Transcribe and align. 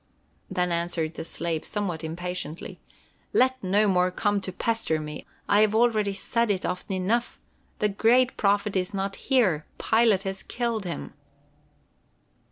Then 0.49 0.71
answered 0.71 1.13
the 1.13 1.23
slave 1.23 1.63
somewhat 1.63 2.03
impatiently: 2.03 2.79
"Let 3.33 3.63
no 3.63 3.87
more 3.87 4.09
come 4.09 4.41
to 4.41 4.51
pester 4.51 4.99
me! 4.99 5.27
I 5.47 5.61
have 5.61 5.75
already 5.75 6.15
said 6.15 6.49
it 6.49 6.65
often 6.65 6.93
enough. 6.95 7.37
The 7.77 7.89
great 7.89 8.35
Prophet 8.35 8.75
is 8.75 8.95
not 8.95 9.15
here. 9.15 9.67
Pilate 9.77 10.23
has 10.23 10.41
killed 10.41 10.85
him." 10.85 11.13